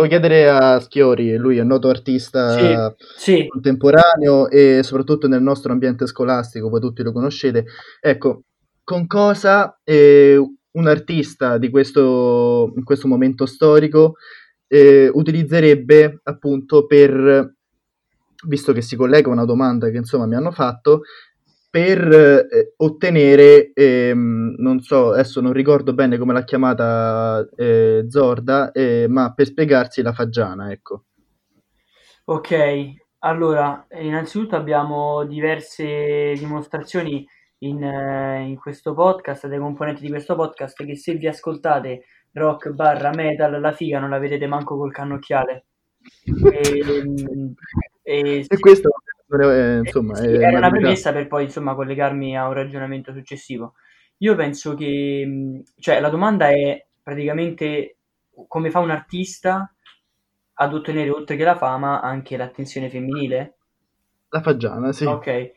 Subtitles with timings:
[0.00, 3.46] volevo chiedere a Schiori, lui è un noto artista sì, sì.
[3.46, 7.66] contemporaneo e soprattutto nel nostro ambiente scolastico, voi tutti lo conoscete.
[8.00, 8.44] Ecco,
[8.82, 10.36] con cosa eh,
[10.72, 14.14] un artista di questo, in questo momento storico
[14.66, 17.54] eh, utilizzerebbe appunto per,
[18.46, 21.02] visto che si collega a una domanda che insomma mi hanno fatto,
[21.70, 28.72] per eh, ottenere, ehm, non so, adesso non ricordo bene come l'ha chiamata eh, Zorda,
[28.72, 31.04] eh, ma per spiegarsi la fagiana, ecco.
[32.24, 37.24] Ok, allora, innanzitutto abbiamo diverse dimostrazioni
[37.58, 42.70] in, eh, in questo podcast, dei componenti di questo podcast, che se vi ascoltate rock
[42.70, 45.66] barra metal, la figa non la vedete manco col cannocchiale.
[46.52, 47.54] E, ehm,
[48.02, 48.90] e, e questo
[49.38, 53.74] eh, insomma, sì, era una premessa per poi insomma collegarmi a un ragionamento successivo.
[54.18, 57.96] Io penso che, cioè, la domanda è praticamente
[58.48, 59.74] come fa un artista
[60.54, 63.56] ad ottenere oltre che la fama anche l'attenzione femminile?
[64.28, 65.04] La fagiana, sì.
[65.04, 65.52] Ok.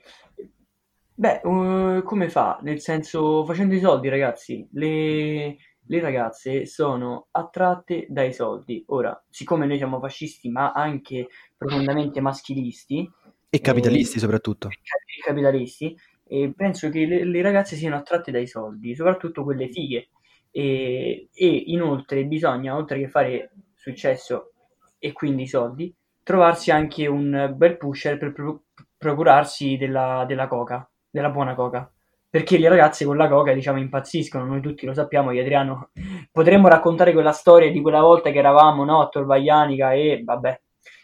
[1.16, 2.59] Beh, uh, come fa?
[2.62, 8.84] Nel senso, facendo i soldi, ragazzi, le, le ragazze sono attratte dai soldi.
[8.88, 13.09] Ora, siccome noi siamo fascisti, ma anche profondamente maschilisti,
[13.54, 14.70] e capitalisti e, soprattutto.
[14.70, 15.96] E capitalisti.
[16.26, 20.09] E penso che le, le, ragazze siano attratte dai soldi, soprattutto quelle fighe.
[20.50, 24.54] E, e inoltre bisogna, oltre che fare successo
[24.98, 25.94] e quindi soldi,
[26.24, 28.64] trovarsi anche un bel pusher per pro-
[28.98, 31.88] procurarsi della, della coca, della buona coca
[32.28, 35.90] perché le ragazze con la coca diciamo impazziscono, noi tutti lo sappiamo, io Adriano
[36.31, 40.62] potremmo raccontare quella storia di quella volta che eravamo no, a Torvaianica e vabbè,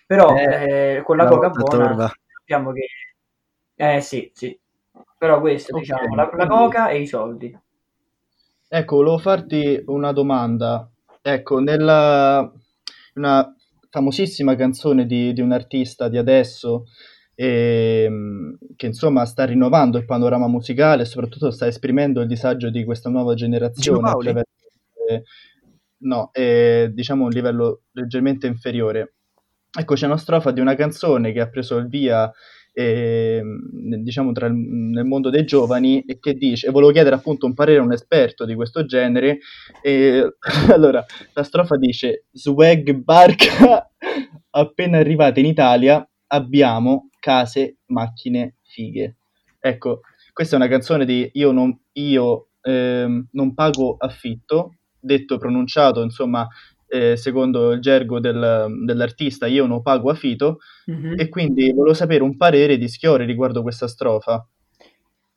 [0.08, 2.11] però eh, eh, con la coca buona torva
[2.50, 2.88] sappiamo che...
[3.75, 4.58] Eh sì, sì.
[5.17, 5.81] Però questo, okay.
[5.81, 7.58] diciamo, la, la coca e i soldi.
[8.67, 10.89] Ecco, volevo farti una domanda.
[11.22, 12.52] Ecco, nella
[13.16, 13.55] una
[13.89, 16.86] famosissima canzone di, di un artista di adesso
[17.36, 18.09] eh,
[18.75, 23.09] che insomma sta rinnovando il panorama musicale e soprattutto sta esprimendo il disagio di questa
[23.09, 24.52] nuova generazione attraverso,
[25.09, 25.23] eh,
[26.04, 29.15] no, eh, diciamo un livello leggermente inferiore.
[29.71, 32.31] Ecco, c'è una strofa di una canzone che ha preso il via,
[32.73, 33.41] eh,
[34.02, 37.53] diciamo, tra il, nel mondo dei giovani e che dice, e volevo chiedere appunto un
[37.53, 39.39] parere a un esperto di questo genere,
[39.83, 40.35] e
[40.73, 43.87] allora, la strofa dice, swag barca
[44.52, 49.17] appena arrivate in Italia abbiamo case, macchine, fighe.
[49.59, 50.02] Ecco,
[50.33, 56.47] questa è una canzone di Io non, io, eh, non pago affitto, detto pronunciato, insomma,
[56.89, 61.20] eh, secondo il gergo del, dell'artista, io non pago affitto, mm-hmm.
[61.20, 64.45] e quindi volevo sapere un parere di Schiori riguardo questa strofa.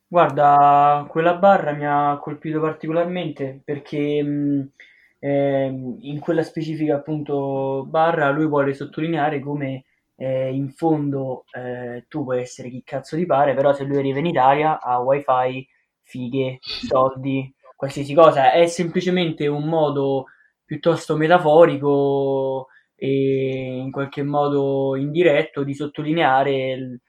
[0.06, 4.70] Guarda, quella barra mi ha colpito particolarmente perché mh,
[5.18, 9.84] eh, in quella specifica appunto barra lui vuole sottolineare come
[10.16, 14.18] eh, in fondo eh, tu puoi essere chi cazzo ti pare, però se lui arriva
[14.18, 15.66] in Italia ha wifi,
[16.02, 20.26] fighe, soldi, qualsiasi cosa, è semplicemente un modo
[20.72, 27.00] piuttosto metaforico e in qualche modo indiretto di sottolineare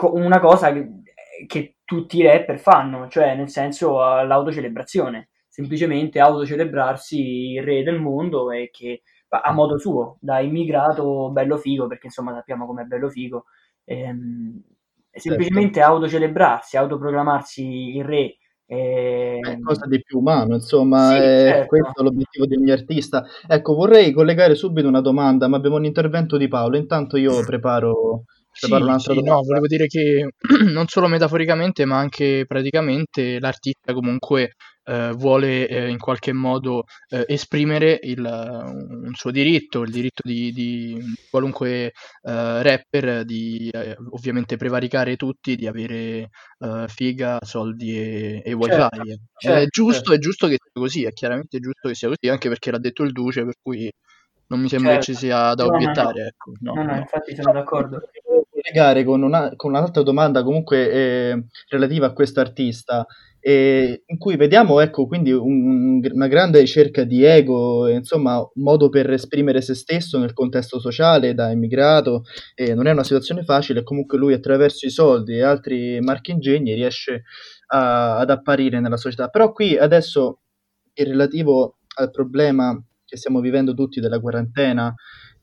[0.00, 0.88] una cosa che,
[1.46, 8.50] che tutti i rapper fanno, cioè nel senso l'autocelebrazione, semplicemente autocelebrarsi il re del mondo
[8.50, 13.44] e che a modo suo, da immigrato bello figo, perché insomma sappiamo com'è bello figo,
[13.84, 14.62] ehm,
[15.10, 15.92] semplicemente certo.
[15.92, 21.66] autocelebrarsi, autoproclamarsi il re è ehm, cosa di più umano, insomma, sì, è certo.
[21.66, 23.24] questo l'obiettivo di ogni artista.
[23.46, 28.24] Ecco, vorrei collegare subito una domanda, ma abbiamo un intervento di Paolo, intanto io preparo,
[28.58, 29.34] preparo sì, un'altra sì, domanda.
[29.34, 30.28] No, volevo dire che
[30.72, 34.54] non solo metaforicamente, ma anche praticamente l'artista comunque
[34.86, 40.52] eh, vuole eh, in qualche modo eh, esprimere il, un suo diritto, il diritto di,
[40.52, 40.98] di
[41.28, 41.92] qualunque eh,
[42.22, 48.74] rapper di eh, ovviamente prevaricare tutti, di avere eh, figa, soldi e, e wifi.
[48.76, 50.12] Certo, certo, è, giusto, certo.
[50.12, 53.02] è giusto che sia così, è chiaramente giusto che sia così, anche perché l'ha detto
[53.02, 53.90] il Duce, per cui
[54.48, 55.04] non mi sembra certo.
[55.06, 56.20] ci sia da obiettare.
[56.20, 56.52] No, ecco.
[56.60, 58.00] no, no, no, infatti sono d'accordo.
[59.04, 63.06] Con, una, con un'altra domanda comunque eh, relativa a questo artista
[63.48, 68.88] eh, in cui vediamo ecco, quindi un, una grande ricerca di ego, insomma, un modo
[68.88, 72.24] per esprimere se stesso nel contesto sociale da immigrato,
[72.56, 77.22] eh, non è una situazione facile, comunque lui attraverso i soldi e altri marchingegni riesce
[77.68, 79.28] a, ad apparire nella società.
[79.28, 80.40] Però qui adesso,
[80.94, 84.92] in relativo al problema che stiamo vivendo tutti della quarantena,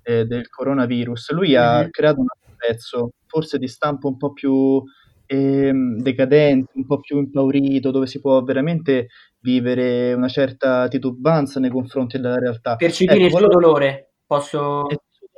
[0.02, 2.28] eh, del coronavirus, lui ha creato un
[2.58, 4.84] pezzo, forse di stampo un po' più
[5.26, 9.08] ehm, decadente, un po' più impaurito, dove si può veramente
[9.40, 12.76] vivere una certa titubanza nei confronti della realtà.
[12.76, 14.88] Percepire ecco, il suo dolore, posso...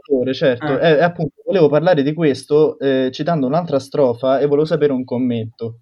[0.08, 0.80] Dolore, certo.
[0.80, 0.88] Eh.
[0.88, 5.04] E, e appunto volevo parlare di questo eh, citando un'altra strofa e volevo sapere un
[5.04, 5.80] commento.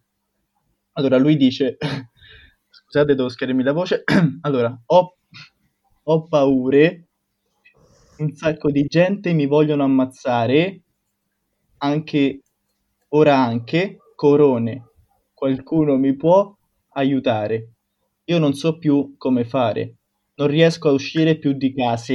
[0.94, 1.78] Allora lui dice,
[2.70, 4.04] scusate devo schiarirmi la voce,
[4.42, 5.18] allora ho,
[6.04, 7.08] ho paure,
[8.20, 10.82] un sacco di gente mi vogliono ammazzare,
[11.80, 12.42] anche
[13.16, 14.92] ora anche corone,
[15.34, 16.56] qualcuno mi può
[16.94, 17.74] aiutare.
[18.26, 19.98] Io non so più come fare,
[20.36, 22.14] non riesco a uscire più di casa,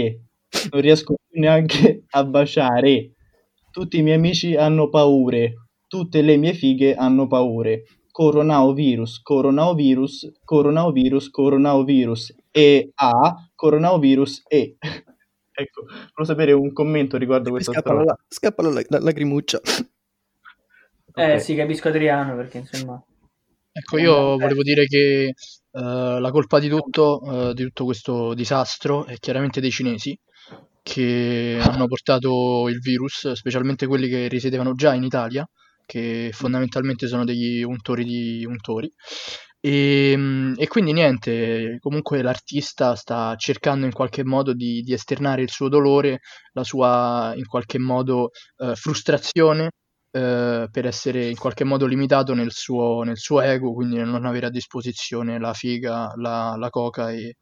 [0.71, 3.13] non riesco più neanche a baciare.
[3.71, 5.55] Tutti i miei amici hanno paure,
[5.87, 7.85] tutte le mie fighe hanno paure.
[8.11, 14.77] Coronavirus, coronavirus, coronavirus, coronavirus e A, coronavirus e.
[15.53, 18.25] ecco, volevo sapere un commento riguardo questa Scappa la, strofa.
[18.27, 19.13] scappa la, la
[21.19, 21.41] Eh Ok.
[21.41, 23.03] sì, capisco Adriano perché insomma...
[23.73, 25.35] Ecco, io volevo dire che eh,
[25.73, 30.19] la colpa di tutto, eh, di tutto questo disastro è chiaramente dei cinesi
[30.83, 35.47] che hanno portato il virus, specialmente quelli che risiedevano già in Italia,
[35.87, 38.91] che fondamentalmente sono degli untori di untori.
[39.61, 45.43] E, mm, e quindi niente, comunque l'artista sta cercando in qualche modo di, di esternare
[45.43, 46.21] il suo dolore,
[46.53, 49.71] la sua in qualche modo eh, frustrazione
[50.11, 54.25] eh, per essere in qualche modo limitato nel suo, nel suo ego, quindi nel non
[54.25, 57.37] avere a disposizione la figa, la, la coca e,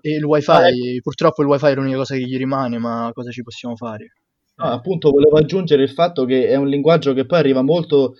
[0.00, 0.50] e il wifi.
[0.50, 1.00] Ah, ecco.
[1.02, 4.12] Purtroppo il wifi è l'unica cosa che gli rimane, ma cosa ci possiamo fare?
[4.56, 8.14] No, appunto volevo aggiungere il fatto che è un linguaggio che poi arriva molto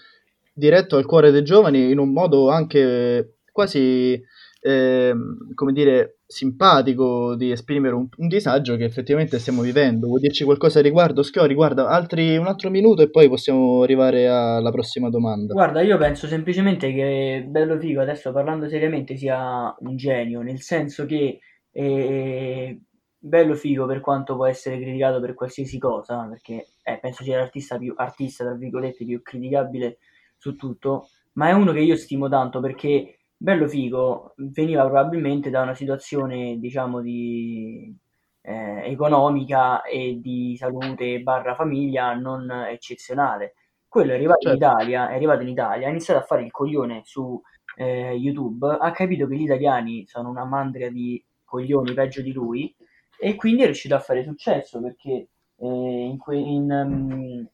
[0.53, 4.21] diretto al cuore dei giovani in un modo anche quasi,
[4.61, 10.07] ehm, come dire, simpatico di esprimere un, un disagio che effettivamente stiamo vivendo.
[10.07, 11.23] Vuoi dirci qualcosa a riguardo?
[11.23, 15.55] Schiori, guarda, altri un altro minuto e poi possiamo arrivare alla prossima domanda.
[15.55, 21.07] Guarda, io penso semplicemente che Bello Figo, adesso parlando seriamente, sia un genio, nel senso
[21.07, 21.39] che
[21.71, 22.81] eh,
[23.19, 27.79] Bello Figo, per quanto può essere criticato per qualsiasi cosa, perché eh, penso sia l'artista
[27.79, 29.99] più artista, tra virgolette, più criticabile
[30.37, 35.63] su tutto, ma è uno che io stimo tanto perché Bello Figo veniva probabilmente da
[35.63, 37.97] una situazione, diciamo, di
[38.43, 43.55] eh, economica e di salute barra famiglia non eccezionale.
[43.87, 44.75] Quello è arrivato in Certo.
[44.75, 47.41] Italia, è arrivato in Italia, ha iniziato a fare il coglione su
[47.77, 52.75] eh, YouTube, ha capito che gli italiani sono una mandria di coglioni peggio di lui
[53.21, 57.49] e quindi è riuscito a fare successo perché eh, in que- in, ehm,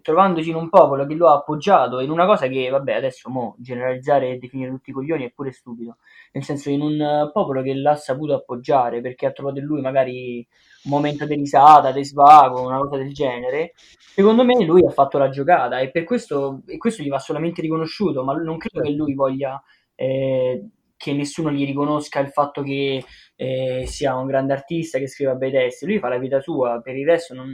[0.00, 3.54] trovandosi in un popolo che lo ha appoggiato in una cosa che, vabbè, adesso mo,
[3.58, 5.96] generalizzare e definire tutti i coglioni è pure stupido,
[6.32, 9.80] nel senso in un eh, popolo che l'ha saputo appoggiare perché ha trovato in lui
[9.80, 10.46] magari
[10.84, 15.18] un momento di risata, di svago, una cosa del genere, secondo me lui ha fatto
[15.18, 18.92] la giocata e per questo, e questo gli va solamente riconosciuto, ma non credo che
[18.92, 19.62] lui voglia
[19.94, 20.66] eh,
[20.96, 23.04] che nessuno gli riconosca il fatto che
[23.42, 26.96] eh, sia un grande artista che scriva bei testi, lui fa la vita sua, per
[26.96, 27.48] il resto non,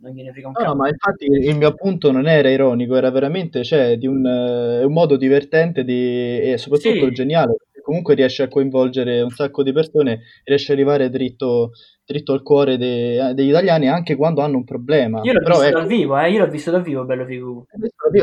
[0.00, 0.76] non gliene frega un No, no, cazzo.
[0.76, 4.92] ma infatti il mio appunto non era ironico, era veramente, cioè, di un, eh, un
[4.92, 7.12] modo divertente di, e soprattutto Sì.
[7.12, 7.54] geniale,
[7.90, 11.72] comunque riesce a coinvolgere un sacco di persone, riesce ad arrivare dritto,
[12.06, 15.22] dritto al cuore de- degli italiani anche quando hanno un problema.
[15.24, 17.66] Io l'ho Però visto ecco, dal vivo, eh, io l'ho visto dal vivo, bello figo.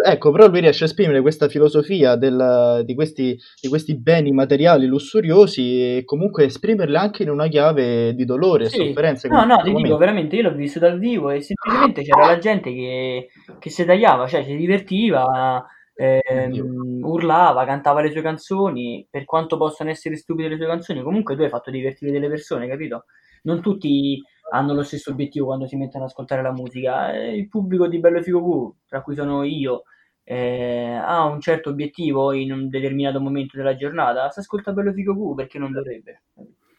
[0.05, 4.85] ecco, però lui riesce a esprimere questa filosofia del- di questi, di questi beni materiali
[4.85, 9.27] lussuriosi e comunque esprimerle anche in una chiave di dolore e Sì, sofferenza.
[9.27, 9.97] no, no, ti dico momento.
[9.97, 13.27] veramente, io l'ho visto dal vivo e semplicemente c'era la gente che,
[13.59, 15.65] che si tagliava, cioè si divertiva,
[15.97, 21.35] ehm, urlava, cantava le sue canzoni, per quanto possano essere stupide le sue canzoni, comunque
[21.35, 23.05] tu hai fatto divertire delle persone, capito?
[23.43, 27.47] Non tutti hanno lo stesso obiettivo quando si mettono ad ascoltare la musica, eh, il
[27.47, 29.83] pubblico di Bello Figo Q, tra cui sono io,
[30.23, 35.13] eh, ha un certo obiettivo in un determinato momento della giornata, si ascolta Bello Figo
[35.13, 36.21] Q perché non dovrebbe.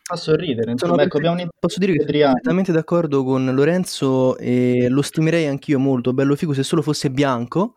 [0.08, 4.86] Fa sorridere, Sono insomma, ecco, un Posso dire che sono perfettamente d'accordo con Lorenzo e
[4.88, 7.74] lo stimerei anch'io molto, bello figo se solo fosse bianco,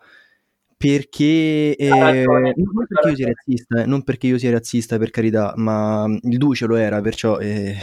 [0.81, 5.11] perché eh, ragione, non perché io sia razzista, eh, non perché io sia razzista per
[5.11, 7.75] carità, ma il Duce lo era, perciò eh,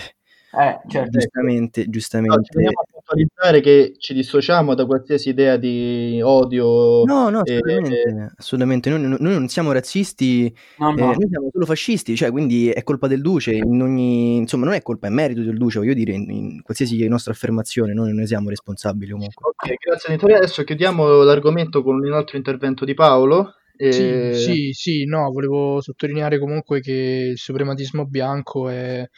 [0.50, 1.11] Eh, certo.
[1.11, 2.67] giustamente, No, giustamente.
[2.67, 7.05] a puntualizzare che ci dissociamo da qualsiasi idea di odio.
[7.05, 8.91] No, no, e- assolutamente, assolutamente.
[8.91, 11.07] Noi, noi non siamo razzisti, No, eh, no.
[11.07, 14.83] noi siamo solo fascisti, cioè quindi è colpa del Duce, in ogni, insomma non è
[14.83, 18.27] colpa, è merito del Duce, voglio dire, in, in qualsiasi nostra affermazione, noi non ne
[18.27, 19.43] siamo responsabili comunque.
[19.49, 20.37] Ok, grazie Vittorio.
[20.37, 23.55] Adesso chiudiamo l'argomento con un altro intervento di Paolo.
[23.77, 29.09] E- Sì, sì, sì, no, volevo sottolineare comunque che il suprematismo bianco è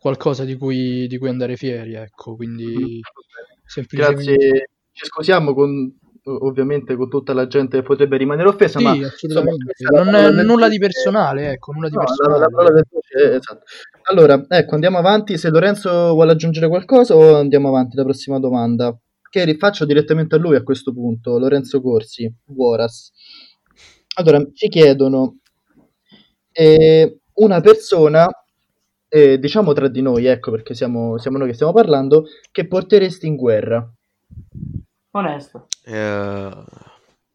[0.00, 3.00] qualcosa di cui, di cui andare fieri, ecco, quindi
[3.64, 4.24] semplicemente...
[4.34, 4.70] Grazie.
[4.96, 9.50] Ci scusiamo con, ovviamente con tutta la gente che potrebbe rimanere offesa, ma Sì, insomma,
[9.50, 9.72] assolutamente.
[9.76, 12.54] è la Non è nulla di personale, ecco, nulla di No, la, personale.
[12.64, 13.64] la del Duce eh, esatto.
[14.10, 15.36] Allora, ecco, andiamo avanti.
[15.36, 18.98] Se Lorenzo vuole aggiungere qualcosa o andiamo avanti alla prossima domanda?
[19.28, 23.12] Che rifaccio direttamente a lui a questo punto, Lorenzo Corsi, Voras.
[24.14, 25.40] Allora, ci chiedono
[26.52, 28.26] eh, una persona,
[29.08, 33.26] eh, diciamo tra di noi, ecco perché siamo, siamo noi che stiamo parlando, che porteresti
[33.26, 33.88] in guerra.
[35.12, 35.66] Onesto.
[35.84, 35.92] Eh,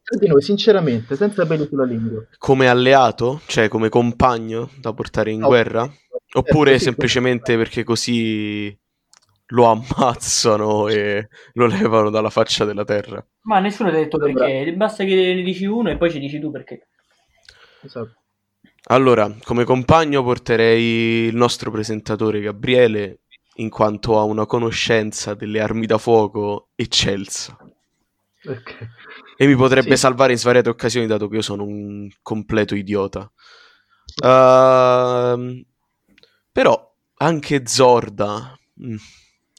[0.04, 2.24] Tra di noi, sinceramente, senza peli sulla lingua.
[2.38, 5.48] come alleato, cioè come compagno da portare in No.
[5.48, 5.90] guerra?
[6.34, 8.78] Oppure Eh, sì, semplicemente perché così
[9.48, 13.26] lo ammazzano e lo levano dalla faccia della terra?
[13.42, 16.40] Ma nessuno ti ha detto perché, basta che ne dici uno e poi ci dici
[16.40, 16.88] tu perché.
[17.84, 18.21] Esatto.
[18.86, 23.20] Allora, come compagno porterei il nostro presentatore Gabriele,
[23.56, 27.58] in quanto ha una conoscenza delle armi da fuoco eccelsa.
[28.46, 28.78] Ok.
[29.38, 30.02] E mi potrebbe Sì.
[30.02, 33.32] salvare in svariate occasioni, dato che io sono un completo idiota.
[34.24, 35.64] Ehm,
[36.52, 38.96] però anche Zorda mm,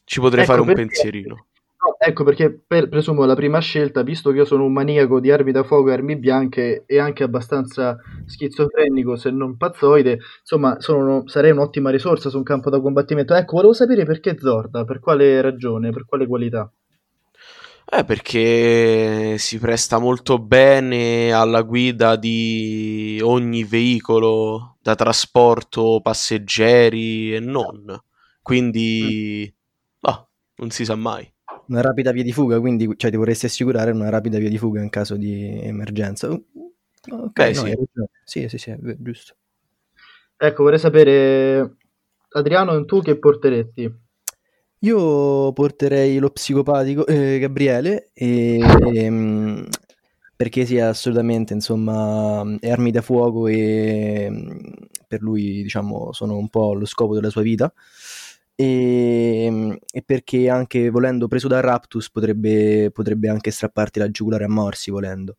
[0.05, 1.47] ci potrei Ecco fare un perché- pensierino.
[1.85, 5.31] No, ecco perché per- presumo la prima scelta, visto che io sono un maniaco di
[5.33, 11.27] armi da fuoco e armi bianche e anche abbastanza schizofrenico, se non pazzoide, insomma, sono-
[11.27, 13.35] sarei un'ottima risorsa su un campo da combattimento.
[13.35, 16.71] Ecco, volevo sapere perché Zorda, per quale ragione, per quale qualità.
[17.85, 27.41] Eh, perché si presta molto bene alla guida di ogni veicolo da trasporto passeggeri e
[27.41, 27.85] non.
[28.41, 29.53] Quindi,
[30.03, 31.31] ah, non si sa mai.
[31.67, 34.81] Una rapida via di fuga, quindi cioè, ti vorresti assicurare una rapida via di fuga
[34.83, 36.29] in caso di emergenza.
[36.29, 36.45] Uh,
[37.11, 37.65] Ok, Beh, no,
[38.25, 38.49] sì.
[38.49, 39.35] Sì, sì, giusto.
[40.37, 41.77] Ecco, vorrei sapere,
[42.31, 44.01] Adriano, tu che porteresti?
[44.81, 48.59] Io porterei lo psicopatico eh, Gabriele e,
[48.95, 49.69] ehm,
[50.35, 54.29] perché sia assolutamente, insomma, è armi da fuoco e
[55.07, 57.73] per lui, diciamo, sono un po' lo scopo della sua vita.
[58.55, 64.49] E, e perché anche volendo preso da Raptus potrebbe, potrebbe anche strapparti la giugulare a
[64.49, 65.37] morsi volendo.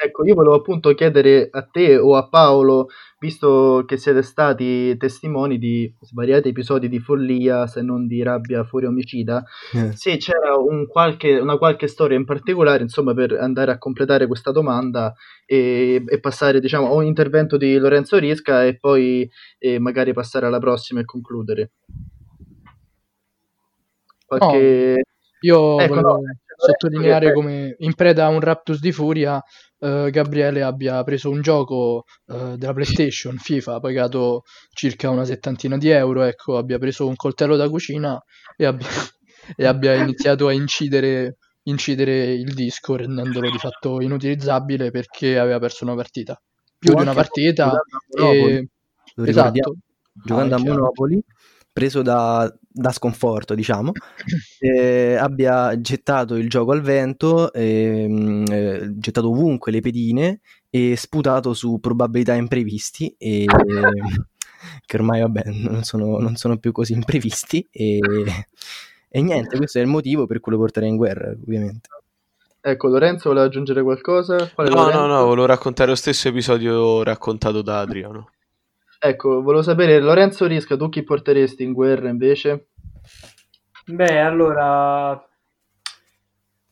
[0.00, 2.86] Ecco, io volevo appunto chiedere a te o a Paolo,
[3.18, 8.86] visto che siete stati testimoni di svariati episodi di follia, se non di rabbia fuori
[8.86, 9.42] omicida,
[9.74, 9.90] Eh.
[9.96, 14.52] se c'era un qualche- una qualche storia in particolare, insomma, per andare a completare questa
[14.52, 15.12] domanda
[15.44, 20.46] e, e passare, diciamo, a un intervento di Lorenzo Risca e poi eh, magari passare
[20.46, 21.72] alla prossima e concludere.
[24.28, 25.02] Qualche...
[25.40, 29.40] Io Ecco, no, volevo Lorenzo sottolineare come in preda a un Raptus di furia
[29.78, 34.42] eh, Gabriele abbia preso un gioco eh, della PlayStation, FIFA, pagato
[34.72, 38.20] circa una settantina di euro, ecco, abbia preso un coltello da cucina
[38.56, 38.86] e abbia,
[39.56, 45.84] e abbia iniziato a incidere, incidere il disco rendendolo di fatto inutilizzabile perché aveva perso
[45.84, 46.40] una partita.
[46.76, 48.68] Più O di una anche partita e...
[49.24, 49.74] Esatto.
[50.24, 50.62] giocando è a.
[50.62, 51.22] Monopoli,
[51.78, 53.92] preso da, da sconforto, diciamo,
[54.58, 61.54] eh, abbia gettato il gioco al vento, ehm, eh, gettato ovunque le pedine e sputato
[61.54, 63.44] su probabilità imprevisti e
[64.84, 68.00] che ormai vabbè non sono, non sono più così imprevisti e,
[69.08, 71.88] e niente, questo è il motivo per cui lo porterei in guerra, ovviamente.
[72.60, 74.50] Ecco, Lorenzo vuole aggiungere qualcosa?
[74.52, 75.06] Quale No, no, Lorenzo?
[75.06, 78.30] no, volevo raccontare lo stesso episodio raccontato da Adriano.
[79.00, 82.70] Ecco, volevo sapere, Lorenzo Risca, tu chi porteresti in guerra invece?
[83.86, 85.10] Beh, allora...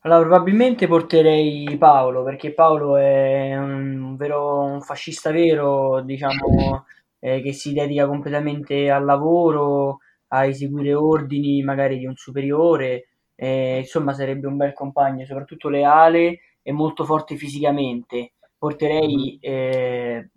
[0.00, 6.84] Allora, probabilmente porterei Paolo, perché Paolo è un vero un fascista vero, diciamo,
[7.20, 13.78] eh, che si dedica completamente al lavoro, a eseguire ordini magari di un superiore, eh,
[13.78, 18.32] insomma sarebbe un bel compagno, soprattutto leale e molto forte fisicamente.
[18.58, 20.30] Porterei eh,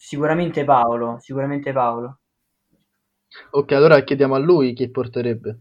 [0.00, 2.20] sicuramente Paolo, sicuramente Paolo.
[3.50, 5.60] Ok, allora chiediamo a lui chi porterebbe.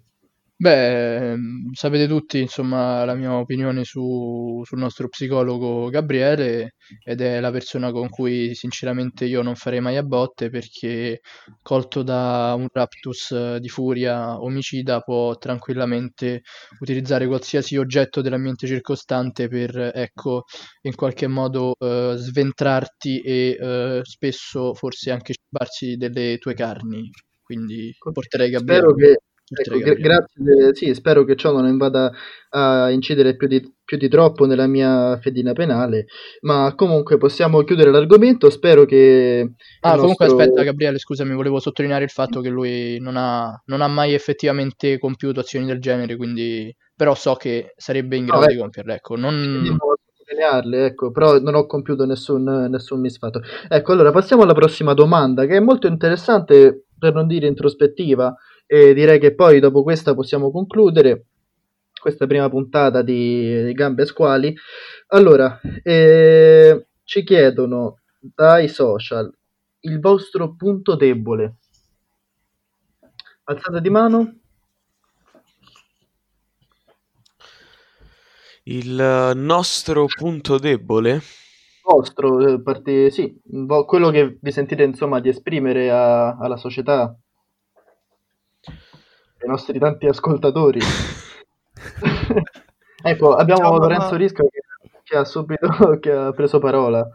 [0.62, 6.74] Beh, ehm, sapete tutti, insomma, la mia opinione su- sul nostro psicologo Gabriele
[7.06, 11.22] ed è la persona con cui sinceramente io non farei mai a botte perché
[11.62, 16.42] colto da un raptus di furia omicida può tranquillamente
[16.82, 20.44] utilizzare qualsiasi oggetto dell'ambiente circostante per, ecco,
[20.82, 27.10] in qualche modo eh, sventrarti e eh, spesso forse anche cibarsi delle tue carni.
[27.42, 28.82] Quindi porterei Gabriele.
[28.82, 29.18] Spero che,
[29.52, 32.12] ecco, grazie, sì, spero che ciò non invada
[32.52, 36.06] a incidere più di, più di troppo nella mia fedina penale,
[36.42, 42.04] ma comunque possiamo chiudere l'argomento, spero che Ah, comunque nostro- aspetta, Gabriele, scusami, volevo sottolineare
[42.04, 46.76] il fatto che lui non ha, non ha mai effettivamente compiuto azioni del genere, quindi
[46.96, 48.94] però so che sarebbe in grado No, di compierle.
[48.96, 49.78] Ecco, non...
[50.72, 53.42] Ecco, però non ho compiuto nessun, nessun misfatto.
[53.68, 58.36] Ecco, allora passiamo alla prossima domanda, che è molto interessante per non dire introspettiva,
[58.72, 61.26] e direi che poi dopo questa possiamo concludere
[62.00, 64.56] questa prima puntata di, di Gambe Squali.
[65.08, 69.36] Allora, eh, ci chiedono dai social
[69.82, 71.56] il vostro punto debole.
[73.46, 74.36] Alzata di mano.
[78.66, 81.22] Il nostro punto debole?
[81.82, 83.36] Vostro, eh, parte, sì,
[83.88, 87.18] quello che vi sentite insomma di esprimere a- alla società,
[89.42, 90.80] ai nostri tanti ascoltatori.
[93.04, 94.16] ecco, abbiamo Ciao, Lorenzo.
[94.16, 94.62] Risca che,
[95.04, 95.68] che ha subito
[96.00, 97.08] che ha preso parola.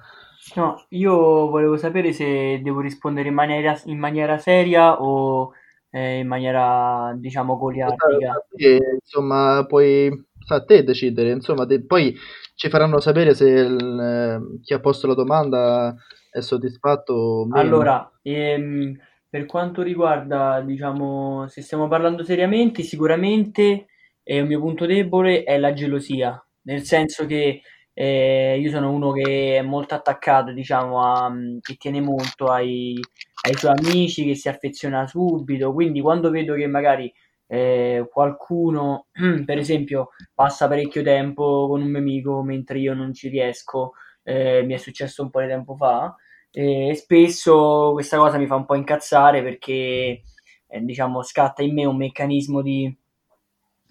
[0.57, 5.53] No, io volevo sapere se devo rispondere in maniera, in maniera seria o
[5.91, 8.47] eh, in maniera, diciamo, goliardica.
[8.55, 11.31] E, insomma, puoi sta a te decidere.
[11.31, 12.15] Insomma, te- poi
[12.55, 15.95] ci faranno sapere se il, eh, chi ha posto la domanda
[16.31, 17.61] è soddisfatto o meno.
[17.61, 18.97] Allora, ehm,
[19.35, 23.87] per quanto riguarda, diciamo, se stiamo parlando seriamente, sicuramente
[24.23, 27.63] eh, il mio punto debole è la gelosia, nel senso che
[27.93, 32.97] eh, io sono uno che è molto attaccato, diciamo, a, che tiene molto ai,
[33.49, 37.13] ai suoi amici, che si affeziona subito, quindi quando vedo che magari
[37.49, 39.09] eh, qualcuno,
[39.45, 44.63] per esempio, passa parecchio tempo con un mio amico mentre io non ci riesco, eh,
[44.63, 46.15] mi è successo un po' di tempo fa,
[46.57, 50.23] e spesso questa cosa mi fa un po' incazzare perché
[50.69, 52.97] eh, diciamo scatta in me un meccanismo di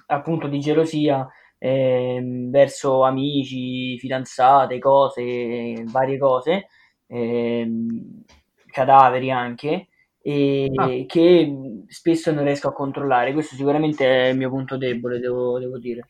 [0.07, 1.27] appunto di gelosia
[1.57, 6.67] ehm, verso amici, fidanzate, cose, varie cose,
[7.07, 8.23] ehm,
[8.67, 9.87] cadaveri anche,
[10.21, 10.89] e Ah.
[11.05, 13.33] che spesso non riesco a controllare.
[13.33, 16.07] Questo sicuramente è il mio punto debole, devo, devo dire.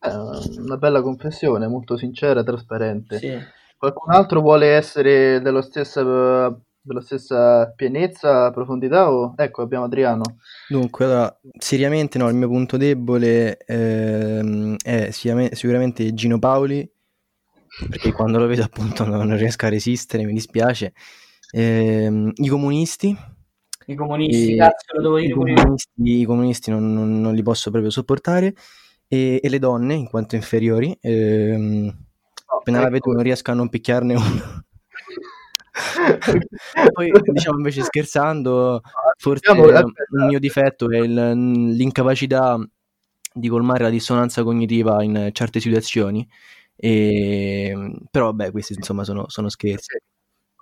[0.00, 3.18] Eh, una bella confessione, molto sincera e trasparente.
[3.18, 3.38] Sì.
[3.82, 9.10] Qualcun altro vuole essere dello stessa, della stessa pienezza, profondità?
[9.10, 9.34] O...
[9.36, 10.22] Ecco, abbiamo Adriano.
[10.68, 16.88] Dunque, allora, seriamente no, il mio punto debole ehm, è sicuramente, sicuramente Gino Paoli,
[17.88, 20.92] perché quando lo vedo appunto non, non riesco a resistere, mi dispiace.
[21.50, 23.16] Ehm, I comunisti.
[23.86, 25.54] I comunisti, E- cazzo, lo devo i dire io.
[25.56, 28.54] comunisti, i comunisti non, non- non li posso proprio sopportare.
[29.08, 30.96] E, e le donne, in quanto inferiori.
[31.00, 32.10] ehm,
[32.58, 32.92] Appena la ecco.
[32.92, 34.64] vedo non riesco a non picchiarne uno.
[36.92, 38.80] Poi, diciamo invece scherzando,
[39.16, 40.04] forse Abbiamo- eh, aspetta.
[40.10, 42.58] un mio difetto è il- l'incapacità
[43.34, 46.26] di colmare la dissonanza cognitiva in certe situazioni.
[46.76, 49.96] E, però, vabbè, questi insomma sono, sono scherzi.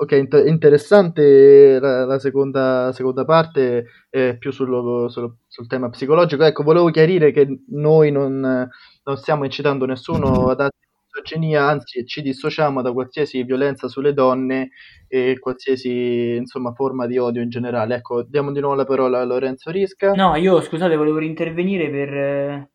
[0.00, 6.44] Ok, int- interessante la, la seconda, seconda parte, è più sullo- sul, sul tema psicologico.
[6.44, 10.76] Ecco, volevo chiarire che noi non, non stiamo incitando nessuno ad atti
[11.12, 14.70] misoginia, anzi ci dissociamo da qualsiasi violenza sulle donne
[15.08, 17.96] e qualsiasi insomma, forma di odio in generale.
[17.96, 20.12] Ecco, diamo di nuovo la parola a Lorenzo Risca.
[20.12, 22.70] No, io scusate, volevo intervenire per,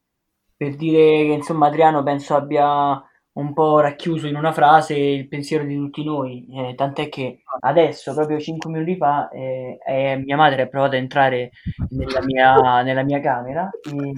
[0.55, 3.01] per dire che insomma Adriano penso abbia
[3.35, 8.13] un po' racchiuso in una frase il pensiero di tutti noi, eh, tant'è che adesso,
[8.13, 11.51] proprio 5 minuti fa, eh, eh, mia madre ha provato a entrare
[11.89, 14.13] nella mia, nella mia camera e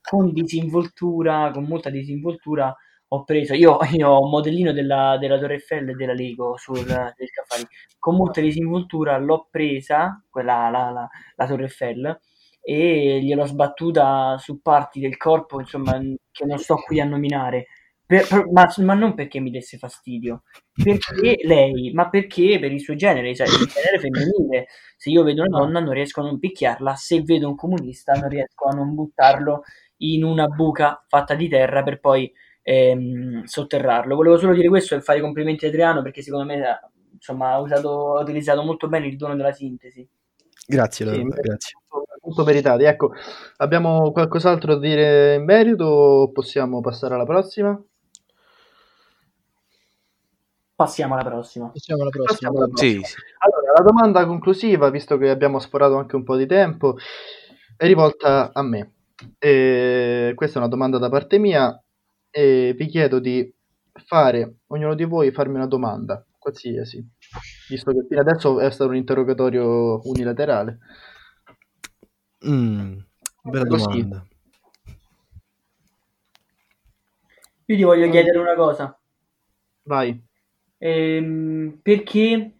[0.00, 2.74] con disinvoltura, con molta disinvoltura,
[3.14, 6.84] ho preso, io, io ho un modellino della, della Torre Eiffel e della Lego sul
[6.84, 12.18] del scaffale, con molta disinvoltura l'ho presa, quella, la, la, la Torre Eiffel,
[12.64, 15.98] e gliel'ho sbattuta su parti del corpo, insomma,
[16.30, 17.66] che non sto qui a nominare.
[18.06, 22.80] Per- per- ma, ma non perché mi desse fastidio, perché lei, ma perché per il
[22.80, 24.66] suo genere, cioè il genere femminile.
[24.96, 28.28] Se io vedo una donna non riesco a non picchiarla, se vedo un comunista non
[28.28, 29.62] riesco a non buttarlo
[29.98, 32.30] in una buca fatta di terra per poi
[32.62, 34.14] ehm, sotterrarlo.
[34.14, 36.80] Volevo solo dire questo e fare i complimenti a Adriano perché secondo me
[37.12, 40.08] insomma, ha, usato, ha utilizzato molto bene il dono della sintesi.
[40.66, 41.78] Grazie, Sì, grazie.
[42.22, 42.84] molto, meritati.
[42.84, 43.12] Ecco,
[43.58, 47.80] abbiamo qualcos'altro da dire in merito o possiamo passare alla prossima?
[50.74, 51.68] Passiamo alla prossima.
[51.68, 52.32] Passiamo alla prossima.
[52.32, 53.06] Passiamo alla Sì, prossima.
[53.06, 53.14] sì.
[53.38, 56.96] Allora, la domanda conclusiva, visto che abbiamo sforato anche un po' di tempo,
[57.76, 58.94] è rivolta a me.
[59.38, 61.80] E questa è una domanda da parte mia
[62.32, 63.52] e vi chiedo di
[64.06, 67.06] fare, ognuno di voi, farmi una domanda, qualsiasi,
[67.68, 70.78] visto che fino adesso è stato un interrogatorio unilaterale.
[72.48, 72.98] Mm,
[73.42, 73.84] bella Così.
[73.84, 74.26] domanda.
[77.66, 78.98] Io ti voglio chiedere una cosa.
[79.84, 80.20] Vai.
[80.78, 82.56] Ehm, perché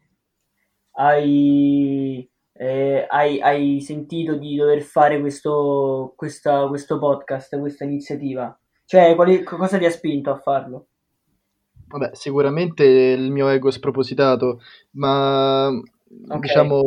[0.92, 8.56] hai, eh, hai, hai sentito di dover fare questo, questa- questo podcast, questa iniziativa?
[8.92, 10.88] Cioè, quali- cosa ti ha spinto a farlo?
[11.88, 14.60] Vabbè, sicuramente il mio ego spropositato,
[14.92, 15.68] ma
[16.30, 16.48] Ok.
[16.48, 16.82] diciamo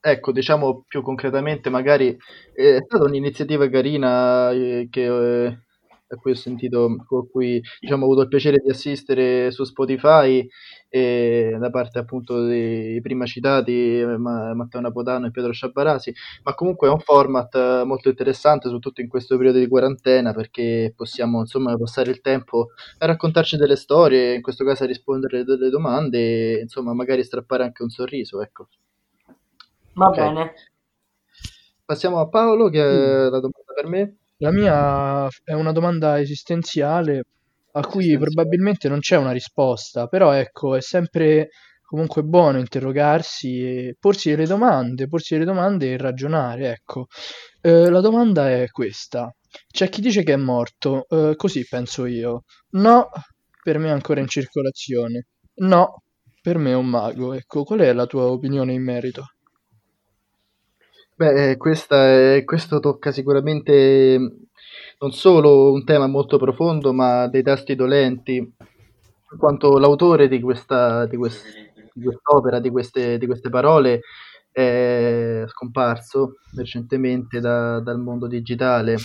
[0.00, 2.16] ecco, diciamo più concretamente, magari
[2.54, 5.58] eh, è stata un'iniziativa carina eh, che, eh,
[6.12, 10.46] a cui ho sentito, con cui diciamo, ho avuto il piacere di assistere su Spotify
[10.88, 16.90] e da parte appunto dei prima citati Matteo Napotano e Pietro Sciabarasi, ma comunque è
[16.90, 22.20] un format molto interessante, soprattutto in questo periodo di quarantena, perché possiamo insomma passare il
[22.20, 27.22] tempo a raccontarci delle storie, in questo caso a rispondere delle domande e insomma magari
[27.22, 28.68] strappare anche un sorriso, ecco.
[29.92, 30.26] Va okay.
[30.26, 30.52] bene.
[31.84, 34.16] Passiamo a Paolo che è la domanda per me.
[34.42, 37.24] La mia è una domanda esistenziale
[37.72, 41.50] a cui probabilmente non c'è una risposta, però ecco, è sempre
[41.82, 47.06] comunque buono interrogarsi e porsi delle domande, porsi delle domande e ragionare, ecco.
[47.60, 49.34] Eh, la domanda è questa.
[49.70, 52.44] C'è chi dice che è morto, eh, così penso io.
[52.70, 53.08] No,
[53.62, 55.26] per me è ancora in circolazione.
[55.56, 56.02] No,
[56.40, 57.32] per me è un mago.
[57.34, 59.24] Ecco, qual è la tua opinione in merito?
[61.20, 64.16] Beh, questa è, questo tocca sicuramente
[65.00, 71.04] non solo un tema molto profondo, ma dei tasti dolenti, in quanto l'autore di questa,
[71.04, 71.44] di quest,
[71.92, 74.00] di quest'opera, di queste, di queste parole,
[74.50, 78.96] è scomparso recentemente da, dal mondo digitale.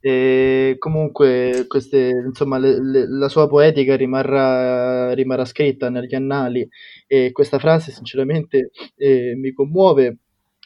[0.00, 6.68] E comunque queste, insomma, le, le, la sua poetica rimarrà, rimarrà, scritta negli annali
[7.06, 10.18] e questa frase sinceramente eh, mi commuove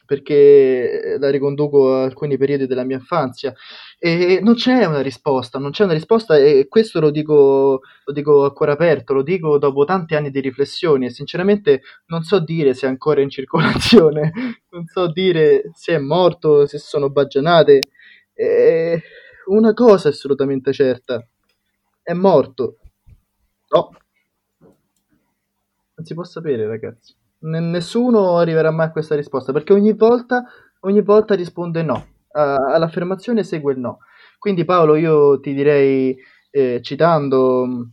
[0.05, 3.55] perché la riconduco a alcuni periodi della mia infanzia
[3.99, 8.45] e non c'è una risposta, non c'è una risposta e questo lo dico, lo dico
[8.45, 12.75] a cuore aperto, lo dico dopo tanti anni di riflessioni e sinceramente non so dire
[12.75, 14.33] se è ancora in circolazione,
[14.71, 17.91] non so dire se è morto, se sono baggianate.
[18.35, 19.03] E
[19.47, 21.25] una cosa è assolutamente certa,
[22.03, 22.79] è morto.
[23.69, 23.91] No,
[25.95, 30.44] non si può sapere ragazzi nessuno arriverà mai a questa risposta perché ogni volta,
[30.81, 32.07] ogni volta risponde no.
[32.33, 33.98] Uh, all'affermazione segue il no.
[34.38, 36.16] Quindi Paolo, io ti direi,
[36.50, 37.90] eh, citando,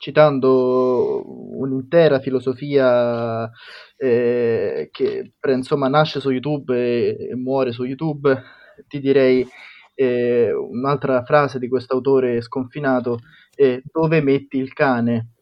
[0.00, 3.50] citando un'intera filosofia
[3.96, 8.42] eh, che insomma nasce su YouTube e, e, muore su YouTube,
[8.86, 9.46] ti direi
[9.94, 13.18] eh, un'altra frase di questo autore sconfinato,
[13.92, 15.37] dove metti il cane?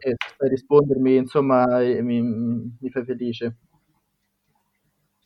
[0.00, 3.56] E sai rispondermi, insomma, mi, mi fai felice.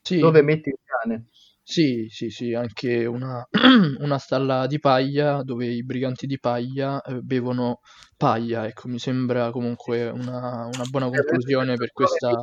[0.03, 0.19] Sì.
[0.19, 1.27] Dove metti il cane?
[1.67, 3.43] Sì, sì, sì, anche una,
[4.01, 7.81] una stalla di paglia dove i briganti di paglia eh, bevono
[8.19, 12.43] paglia, ecco, mi sembra comunque una, una buona eh, conclusione per questa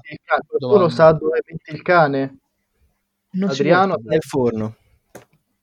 [0.57, 2.39] Qualcuno sa dove metti il cane?
[3.33, 4.01] Non Adriano?
[4.03, 4.75] Nel forno.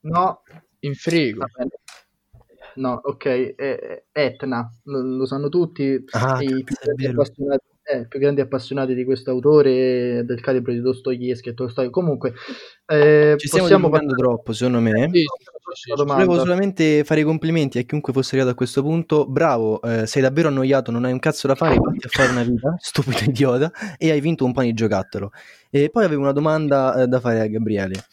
[0.03, 0.43] No.
[0.81, 1.45] In frigo.
[2.79, 8.21] No, ok, è Etna, lo, lo sanno tutti, ah, i più grandi, appassionati, eh, più
[8.21, 11.91] grandi, appassionati, di questo autore del calibro di Dostoevsky e Tolstoi.
[11.91, 12.35] Comunque,
[12.87, 15.09] eh, ci stiamo possiamo parlare troppo, secondo me.
[15.11, 15.25] Sì,
[15.73, 19.27] sì, sì, Volevo solamente fare i complimenti a chiunque fosse arrivato a questo punto.
[19.27, 22.45] Bravo, eh, sei davvero annoiato, non hai un cazzo da fare, vatti a fare una
[22.45, 25.33] vita, stupido idiota, e hai vinto un pane di giocattolo.
[25.69, 28.05] E poi avevo una domanda eh, da fare a Gabriele.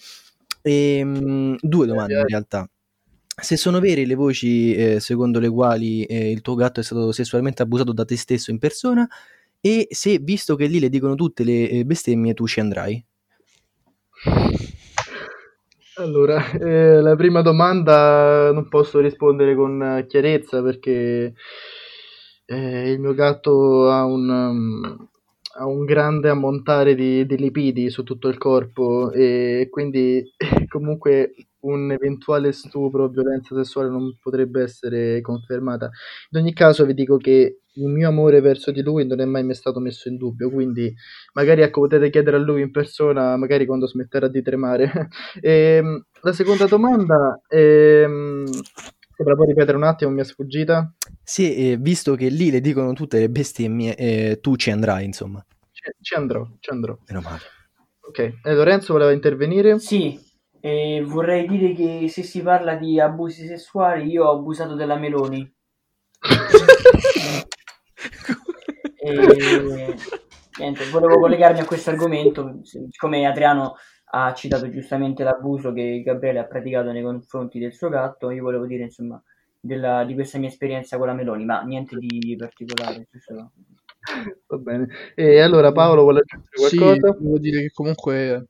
[0.62, 2.68] E, ehm, mh, due domande in realtà
[3.42, 7.12] se sono vere le voci eh, secondo le quali eh, il tuo gatto è stato
[7.12, 9.08] sessualmente abusato da te stesso in persona
[9.60, 13.04] e se visto che lì le dicono tutte le eh, bestemmie tu ci andrai.
[15.98, 21.34] Allora, eh, la prima domanda non posso rispondere con chiarezza perché
[22.46, 25.08] eh, il mio gatto ha un,
[25.58, 30.24] ha un grande ammontare di, di, lipidi su tutto il corpo e quindi
[30.68, 35.90] comunque un eventuale stupro o violenza sessuale non potrebbe essere confermata.
[36.32, 39.54] In ogni caso vi dico che il mio amore verso di lui non è mai
[39.54, 40.94] stato messo in dubbio, quindi
[41.34, 45.10] magari ecco, potete chiedere a lui in persona, magari quando smetterà di tremare.
[45.42, 48.06] e, ehm, la seconda domanda è...
[49.18, 50.94] Se la puoi ripetere un attimo, mi è sfuggita?
[51.24, 55.42] Sì, eh, visto che lì le dicono tutte le bestemmie, eh, tu ci andrai, insomma.
[55.72, 56.98] Ci, ci andrò, ci andrò.
[57.08, 57.40] Meno male.
[58.02, 59.80] Ok, eh, Lorenzo voleva intervenire?
[59.80, 60.20] Sì,
[61.06, 65.50] vorrei dire che se si parla di abusi sessuali, io ho abusato della Meloni.
[68.98, 69.96] e,
[70.60, 73.76] niente, volevo collegarmi a questo argomento, siccome Adriano
[74.18, 78.66] ha citato giustamente l'abuso che Gabriele ha praticato nei confronti del suo gatto, io volevo
[78.66, 79.22] dire insomma
[79.60, 83.08] della, di questa mia esperienza con la Meloni, ma niente di particolare.
[83.12, 83.52] Giusto?
[84.48, 84.88] Va bene.
[85.16, 87.12] E allora Paolo vuole aggiungere qualcosa?
[87.18, 88.48] Sì, devo dire che comunque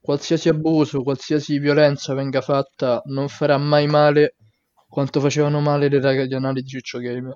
[0.00, 4.34] qualsiasi abuso, qualsiasi violenza venga fatta non farà mai male
[4.88, 7.34] quanto facevano male le ragazze di anali di Ciccio Gamer.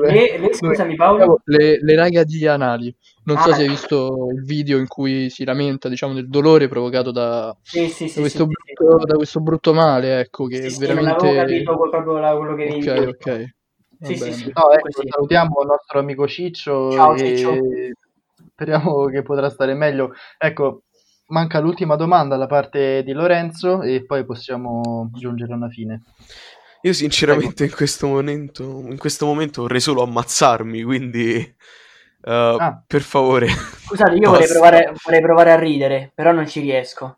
[0.00, 1.40] Le, le, scusami Paolo.
[1.44, 2.94] Le, le raga di Anali.
[3.24, 6.68] Non Ah, so se hai visto il video in cui si lamenta, diciamo, del dolore
[6.68, 10.46] provocato da, Sì, sì, sì, da, questo, sì, sì, brutto, da questo brutto male, ecco,
[10.46, 11.34] che sì, sì, non avevo veramente...
[11.34, 13.54] capito proprio la- quello che avevi Ok,
[14.00, 14.52] Sì, sì, sì.
[14.54, 15.08] No, ecco, sì.
[15.08, 17.58] salutiamo il nostro amico Ciccio Ciao, e Ciccio.
[18.52, 20.12] speriamo che potrà stare meglio.
[20.38, 20.84] Ecco,
[21.26, 26.02] manca l'ultima domanda da parte di Lorenzo e poi possiamo giungere a una fine.
[26.82, 32.82] Io sinceramente in questo momento, in questo momento vorrei solo ammazzarmi, quindi eh, Ah.
[32.86, 33.46] per favore.
[33.86, 37.16] Scusate, io vorrei provare, vorrei provare a ridere, però non ci riesco.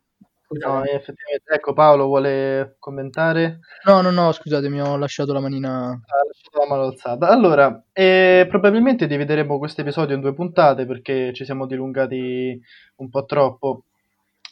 [0.53, 3.59] No, effettivamente, ecco Paolo vuole commentare.
[3.85, 5.87] No, no, no, scusatemi, ho lasciato la manina...
[5.87, 7.27] Ha lasciato la mano alzata.
[7.29, 12.61] Allora, eh, probabilmente divideremo questo episodio in due puntate perché ci siamo dilungati
[12.97, 13.85] un po' troppo.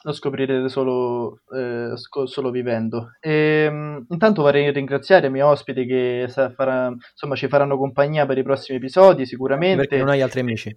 [0.03, 3.11] Lo scoprirete solo, eh, sco- solo vivendo.
[3.19, 8.37] Ehm, intanto vorrei ringraziare i miei ospiti che sa- farà- insomma, ci faranno compagnia per
[8.39, 9.87] i prossimi episodi, sicuramente.
[9.87, 10.75] Perché non hai altri amici.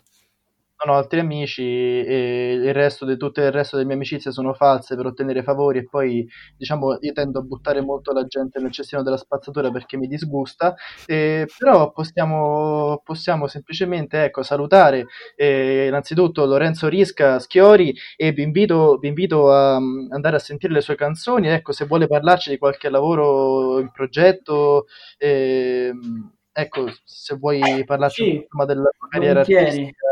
[0.85, 4.53] Non ho altri amici e il resto di tutto il resto delle mie amicizie sono
[4.53, 8.71] false per ottenere favori e poi diciamo io tendo a buttare molto la gente nel
[8.71, 10.75] cestino della spazzatura perché mi disgusta.
[11.07, 18.99] Eh, però possiamo, possiamo semplicemente ecco, salutare eh, innanzitutto Lorenzo Risca Schiori e vi invito,
[18.99, 21.49] vi invito a mm, andare a sentire le sue canzoni.
[21.49, 24.87] Ecco se vuole parlarci di qualche lavoro in progetto
[25.19, 30.07] ehm, ecco se vuoi parlarci Sì, insomma, della tua carriera artistica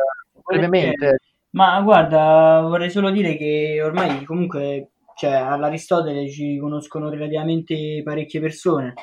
[0.58, 1.18] brevemente
[1.50, 8.94] Ma guarda, vorrei solo dire che ormai comunque, cioè, all'Aristotele ci conoscono relativamente parecchie persone,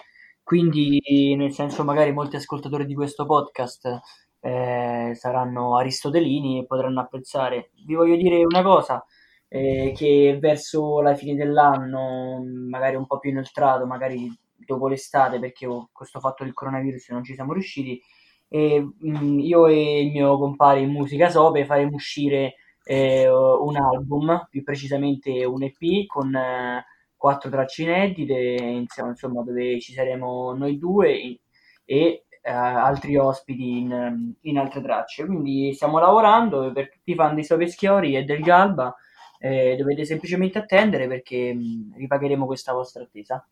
[0.43, 0.99] quindi
[1.35, 3.99] nel senso magari molti ascoltatori di questo podcast
[4.41, 7.71] eh, saranno aristotelini e potranno apprezzare.
[7.85, 9.05] Vi voglio dire una cosa,
[9.47, 15.65] eh, che verso la fine dell'anno, magari un po' più inoltrato, magari dopo l'estate, perché
[15.67, 18.01] con questo fatto del coronavirus non ci siamo riusciti,
[18.49, 24.47] e mh, io e il mio compare in musica Sope faremo uscire eh, un album,
[24.49, 26.83] più precisamente un EP con eh,
[27.15, 31.41] quattro tracce inedite, insieme, insomma, dove ci saremo noi due e,
[31.85, 35.25] e, eh, altri ospiti in, in altre tracce.
[35.25, 38.95] Quindi stiamo lavorando per tutti i fan di Sope Schiori e del Galba.
[39.41, 43.45] eh, dovete semplicemente attendere perché mh, ripagheremo questa vostra attesa.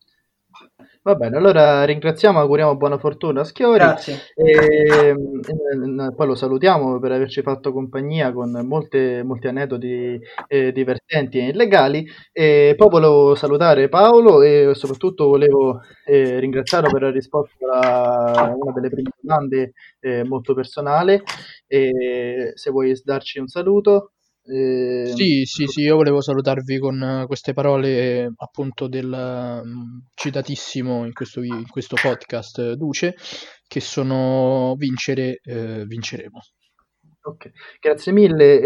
[1.02, 4.18] Va bene, allora ringraziamo, auguriamo buona fortuna a Schiori Grazie.
[4.34, 11.38] e mm, poi lo salutiamo per averci fatto compagnia con molte, molti aneddoti eh, divertenti
[11.38, 12.06] e illegali.
[12.32, 18.72] E poi volevo salutare Paolo e soprattutto volevo eh, ringraziarlo per aver risposto a una
[18.72, 21.22] delle prime domande eh, molto personale.
[21.66, 24.12] E se vuoi darci un saluto.
[24.48, 29.98] Eh, Sì, sì, sì, io volevo salutarvi con eh, queste parole eh, appunto del mm,
[30.14, 33.14] citatissimo in questo, in questo podcast eh, Duce,
[33.66, 36.40] che sono vincere, eh, vinceremo.
[37.20, 38.60] Ok, grazie mille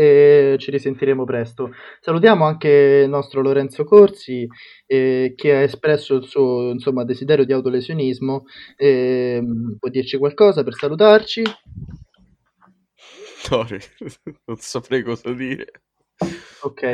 [0.53, 1.71] e ci risentiremo presto.
[1.99, 2.69] Salutiamo anche
[3.05, 4.47] il nostro Lorenzo Corsi
[4.87, 8.45] eh, che ha espresso il suo insomma, desiderio di autolesionismo.
[8.77, 11.43] Ehm, può dirci qualcosa per salutarci?
[13.51, 13.67] No,
[14.47, 15.67] non saprei cosa dire.
[16.63, 16.93] Ok,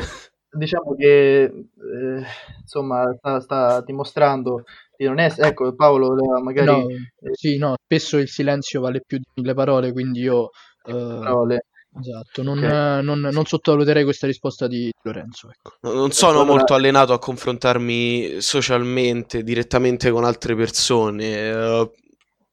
[0.50, 2.22] diciamo che eh,
[2.60, 4.64] insomma sta, sta dimostrando
[4.96, 5.48] di non essere...
[5.48, 6.66] Ecco, Paolo eh, magari...
[6.66, 6.86] No,
[7.32, 10.50] sì, no, spesso il silenzio vale più di mille parole, quindi io
[10.84, 11.66] eh, parole.
[12.00, 12.64] esatto, non, Ok.
[12.64, 15.76] eh, non- non sottovaluterei questa risposta di Lorenzo, ecco.
[15.82, 21.90] No, Non sono allora- molto allenato a confrontarmi socialmente, direttamente con altre persone, eh,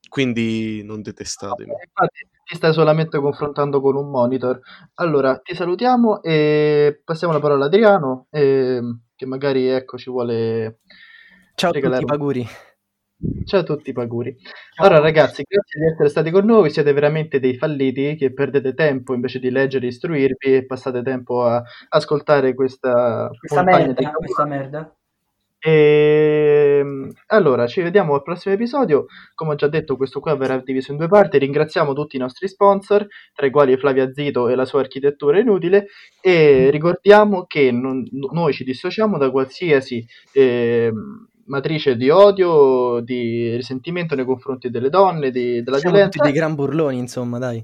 [0.09, 1.71] quindi non detestatemi.
[1.71, 4.59] Infatti ti stai solamente confrontando con un monitor.
[4.95, 10.79] Allora, ti salutiamo e passiamo la parola ad Adriano, ehm, che magari ecco, ci vuole
[11.55, 12.45] Ciao a tutti, Paguri.
[13.45, 14.35] Ciao a tutti, Paguri.
[14.75, 16.69] Allora, ragazzi, grazie di essere stati con noi.
[16.69, 21.43] Siete veramente dei falliti che perdete tempo invece di leggere e istruirvi e passate tempo
[21.45, 24.15] a ascoltare questa Questa di merda, cavolate.
[24.17, 24.95] questa merda.
[25.67, 29.05] Ehm, allora, ci vediamo al prossimo episodio.
[29.33, 31.39] Come ho già detto, questo qua verrà diviso in due parti.
[31.39, 35.87] Ringraziamo tutti i nostri sponsor, tra i quali Flavia Zito e la sua architettura inutile.
[36.21, 44.15] E ricordiamo che non- noi ci dissociamo da qualsiasi ehm, matrice di odio, di risentimento
[44.15, 46.19] nei confronti delle donne, di- della Siamo violenza.
[46.19, 47.63] tutti dei gran burloni, insomma, dai.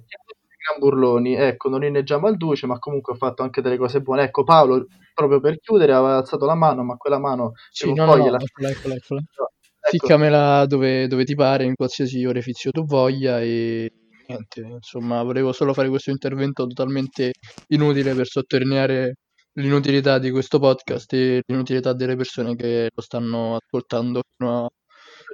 [0.63, 4.23] Gran burloni, ecco, non inneggiamo al duce, ma comunque ho fatto anche delle cose buone.
[4.23, 8.15] Ecco, Paolo, proprio per chiudere, aveva alzato la mano, ma quella mano Sì, no, no,
[8.15, 9.21] no, gliela- eccola, eccola, eccola.
[9.21, 13.89] Ecco, Ficcamela dove, dove ti pare, in qualsiasi orifizio tu voglia e
[14.27, 17.31] niente, insomma, volevo solo fare questo intervento totalmente
[17.69, 19.15] inutile per sottolineare
[19.53, 24.69] l'inutilità di questo podcast e l'inutilità delle persone che lo stanno ascoltando fino a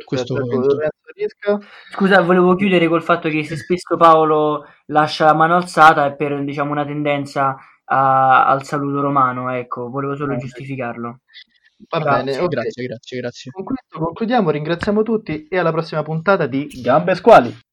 [0.05, 0.77] questo momento.
[1.91, 6.43] Scusa, volevo chiudere col fatto che se spesso Paolo lascia la mano alzata è per
[6.43, 7.55] diciamo una tendenza
[7.85, 10.37] a- al saluto romano, ecco, volevo solo Eh.
[10.37, 11.19] giustificarlo.
[11.89, 12.47] Va Grazie, bene, Sì, ok.
[12.49, 13.51] grazie, grazie, grazie.
[13.51, 17.57] Con questo concludiamo, ringraziamo tutti e alla prossima puntata di Gambe Squali.